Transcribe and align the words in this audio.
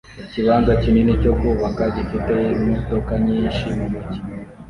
Ikibanza 0.25 0.71
kinini 0.81 1.11
cyo 1.21 1.33
kubaka 1.39 1.83
gifite 1.95 2.33
imodoka 2.63 3.11
nyinshi 3.25 3.63
mumujyi 3.75 4.19